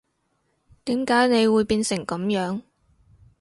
[0.85, 2.63] 點解你會變成噉樣